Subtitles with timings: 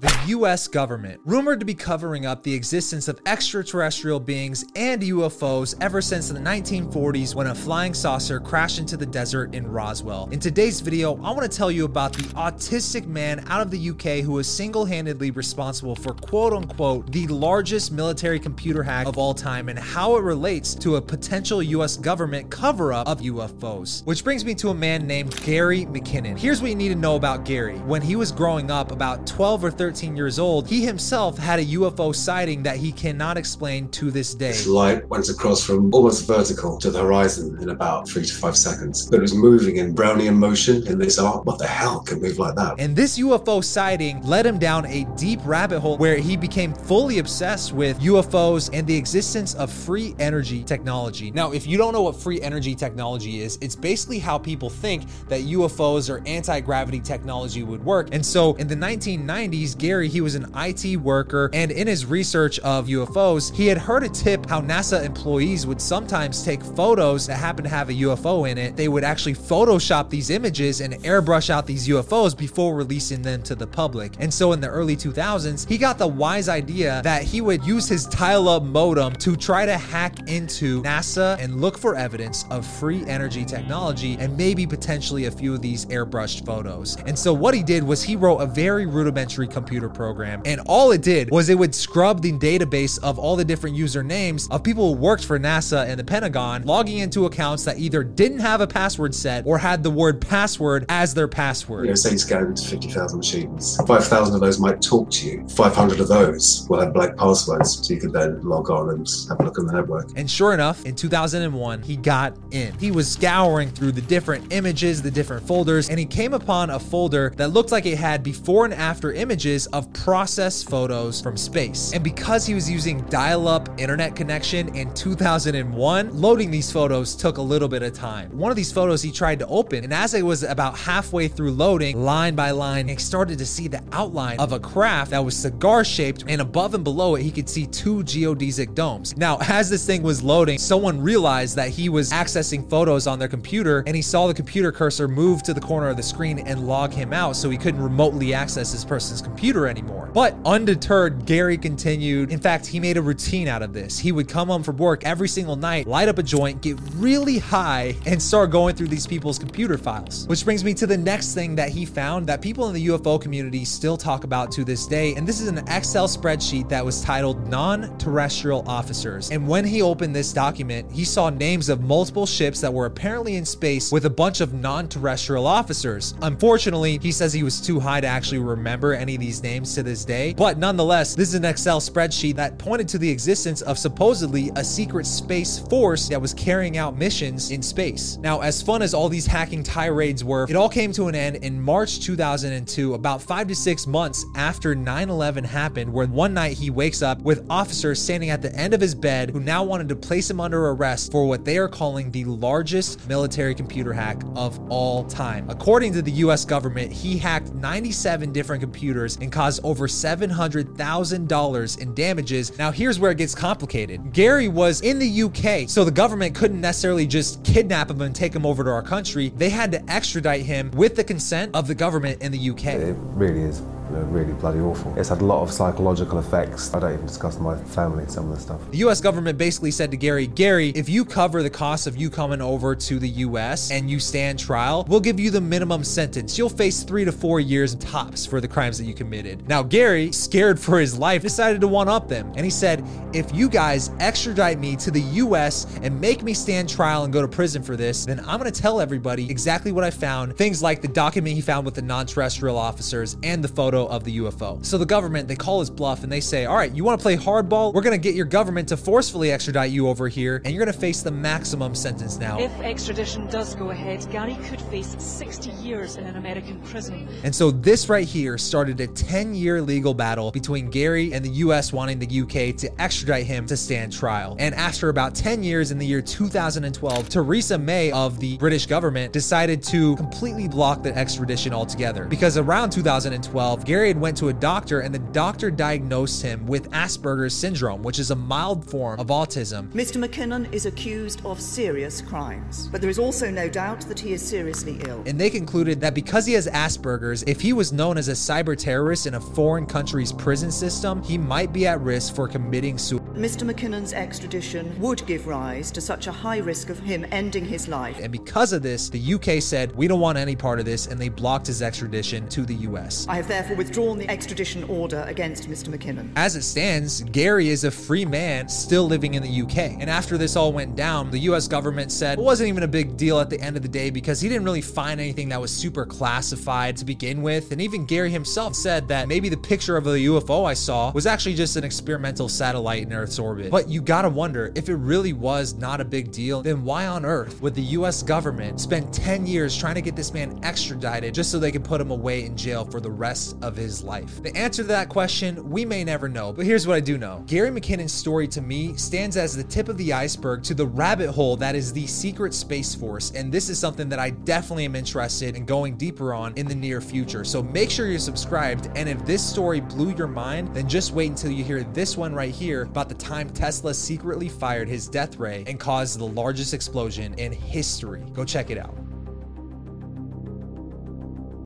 [0.00, 5.74] The US government, rumored to be covering up the existence of extraterrestrial beings and UFOs
[5.80, 10.28] ever since the 1940s when a flying saucer crashed into the desert in Roswell.
[10.30, 13.90] In today's video, I want to tell you about the autistic man out of the
[13.90, 19.18] UK who is single handedly responsible for quote unquote the largest military computer hack of
[19.18, 24.04] all time and how it relates to a potential US government cover up of UFOs.
[24.04, 26.38] Which brings me to a man named Gary McKinnon.
[26.38, 27.78] Here's what you need to know about Gary.
[27.78, 31.58] When he was growing up, about 12 or 13 13 years old, he himself had
[31.58, 34.48] a UFO sighting that he cannot explain to this day.
[34.48, 38.54] This light went across from almost vertical to the horizon in about three to five
[38.54, 39.08] seconds.
[39.08, 41.46] But it was moving in Brownian motion in this art.
[41.46, 42.74] What the hell can move like that?
[42.78, 47.18] And this UFO sighting led him down a deep rabbit hole where he became fully
[47.18, 51.30] obsessed with UFOs and the existence of free energy technology.
[51.30, 55.06] Now, if you don't know what free energy technology is, it's basically how people think
[55.28, 58.08] that UFOs or anti gravity technology would work.
[58.12, 62.58] And so in the 1990s, Gary, he was an IT worker, and in his research
[62.60, 67.36] of UFOs, he had heard a tip how NASA employees would sometimes take photos that
[67.36, 68.76] happen to have a UFO in it.
[68.76, 73.54] They would actually Photoshop these images and airbrush out these UFOs before releasing them to
[73.54, 74.14] the public.
[74.18, 77.88] And so in the early 2000s, he got the wise idea that he would use
[77.88, 82.66] his dial up modem to try to hack into NASA and look for evidence of
[82.66, 86.96] free energy technology and maybe potentially a few of these airbrushed photos.
[87.06, 90.40] And so what he did was he wrote a very rudimentary computer computer program.
[90.46, 94.50] And all it did was it would scrub the database of all the different usernames
[94.50, 98.38] of people who worked for NASA and the Pentagon, logging into accounts that either didn't
[98.38, 101.84] have a password set or had the word password as their password.
[101.84, 103.76] You know, say you scanned 50,000 machines.
[103.86, 105.46] 5,000 of those might talk to you.
[105.48, 109.38] 500 of those will have blank passwords, so you can then log on and have
[109.38, 110.08] a look on the network.
[110.16, 112.72] And sure enough, in 2001, he got in.
[112.78, 116.78] He was scouring through the different images, the different folders, and he came upon a
[116.78, 121.36] folder that looked like it had before and after images images of processed photos from
[121.36, 121.92] space.
[121.92, 127.38] And because he was using dial up internet connection in 2001, loading these photos took
[127.38, 128.30] a little bit of time.
[128.36, 131.52] One of these photos he tried to open, and as it was about halfway through
[131.52, 135.36] loading, line by line, he started to see the outline of a craft that was
[135.36, 139.16] cigar shaped, and above and below it, he could see two geodesic domes.
[139.16, 143.28] Now, as this thing was loading, someone realized that he was accessing photos on their
[143.28, 146.66] computer, and he saw the computer cursor move to the corner of the screen and
[146.66, 150.10] log him out so he couldn't remotely access this person's computer computer anymore.
[150.12, 152.30] But undeterred, Gary continued.
[152.30, 153.98] In fact, he made a routine out of this.
[153.98, 157.38] He would come home from work every single night, light up a joint, get really
[157.38, 160.26] high, and start going through these people's computer files.
[160.26, 163.20] Which brings me to the next thing that he found that people in the UFO
[163.20, 165.14] community still talk about to this day.
[165.14, 169.30] And this is an Excel spreadsheet that was titled Non Terrestrial Officers.
[169.30, 173.36] And when he opened this document, he saw names of multiple ships that were apparently
[173.36, 176.14] in space with a bunch of non terrestrial officers.
[176.20, 179.74] Unfortunately, he says he was too high to actually remember any of these these names
[179.74, 180.34] to this day.
[180.36, 184.64] But nonetheless, this is an Excel spreadsheet that pointed to the existence of supposedly a
[184.64, 188.16] secret space force that was carrying out missions in space.
[188.20, 191.36] Now, as fun as all these hacking tirades were, it all came to an end
[191.36, 196.56] in March 2002, about five to six months after 9 11 happened, where one night
[196.56, 199.88] he wakes up with officers standing at the end of his bed who now wanted
[199.88, 204.20] to place him under arrest for what they are calling the largest military computer hack
[204.34, 205.48] of all time.
[205.48, 211.94] According to the US government, he hacked 97 different computers and caused over $700,000 in
[211.94, 212.58] damages.
[212.58, 214.14] Now, here's where it gets complicated.
[214.14, 218.34] Gary was in the UK, so the government couldn't necessarily just kidnap him and take
[218.34, 219.30] him over to our country.
[219.36, 222.64] They had to extradite him with the consent of the government in the UK.
[222.66, 223.60] It really is
[223.96, 224.94] know, really bloody awful.
[224.96, 226.74] It's had a lot of psychological effects.
[226.74, 228.70] I don't even discuss my family and some of the stuff.
[228.70, 232.10] The US government basically said to Gary, Gary, if you cover the cost of you
[232.10, 236.36] coming over to the US and you stand trial, we'll give you the minimum sentence.
[236.36, 239.48] You'll face three to four years tops for the crimes that you committed.
[239.48, 242.32] Now, Gary, scared for his life, decided to one up them.
[242.36, 246.68] And he said, if you guys extradite me to the US and make me stand
[246.68, 249.90] trial and go to prison for this, then I'm gonna tell everybody exactly what I
[249.90, 250.36] found.
[250.36, 253.94] Things like the document he found with the non terrestrial officers and the photo photo
[253.94, 254.64] of the UFO.
[254.64, 257.02] So the government, they call his bluff and they say, all right, you want to
[257.02, 257.72] play hardball?
[257.72, 260.72] We're going to get your government to forcefully extradite you over here and you're going
[260.72, 262.38] to face the maximum sentence now.
[262.38, 267.08] If extradition does go ahead, Gary could face 60 years in an American prison.
[267.22, 271.30] And so this right here started a 10 year legal battle between Gary and the
[271.46, 274.36] US wanting the UK to extradite him to stand trial.
[274.38, 279.12] And after about 10 years in the year 2012, Theresa May of the British government
[279.12, 284.32] decided to completely block the extradition altogether because around 2012, Gary had went to a
[284.32, 289.08] doctor and the doctor diagnosed him with Asperger's syndrome, which is a mild form of
[289.08, 289.70] autism.
[289.72, 290.02] Mr.
[290.02, 294.26] McKinnon is accused of serious crimes, but there is also no doubt that he is
[294.26, 295.02] seriously ill.
[295.04, 298.56] And they concluded that because he has Asperger's, if he was known as a cyber
[298.56, 303.16] terrorist in a foreign country's prison system, he might be at risk for committing suicide.
[303.16, 303.42] Mr.
[303.42, 307.98] McKinnon's extradition would give rise to such a high risk of him ending his life.
[308.00, 310.98] And because of this, the UK said, we don't want any part of this, and
[310.98, 313.06] they blocked his extradition to the US.
[313.10, 315.68] I have therefore withdrawn the extradition order against Mr.
[315.68, 316.10] McKinnon.
[316.16, 319.76] As it stands, Gary is a free man still living in the UK.
[319.80, 322.96] And after this all went down, the US government said it wasn't even a big
[322.96, 325.50] deal at the end of the day because he didn't really find anything that was
[325.50, 327.50] super classified to begin with.
[327.50, 331.06] And even Gary himself said that maybe the picture of the UFO I saw was
[331.06, 333.50] actually just an experimental satellite in Earth's orbit.
[333.50, 337.04] But you gotta wonder if it really was not a big deal, then why on
[337.04, 341.32] earth would the US government spend 10 years trying to get this man extradited just
[341.32, 344.22] so they could put him away in jail for the rest of his life?
[344.22, 347.24] The answer to that question, we may never know, but here's what I do know.
[347.26, 351.10] Gary McKinnon's story to me stands as the tip of the iceberg to the rabbit
[351.10, 354.76] hole that is the secret Space Force, and this is something that I definitely am
[354.76, 357.24] interested in going deeper on in the near future.
[357.24, 361.08] So make sure you're subscribed, and if this story blew your mind, then just wait
[361.08, 365.16] until you hear this one right here about the time Tesla secretly fired his death
[365.18, 368.04] ray and caused the largest explosion in history.
[368.12, 368.87] Go check it out.